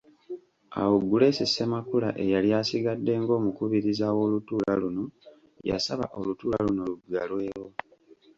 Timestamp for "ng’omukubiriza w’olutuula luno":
3.21-5.03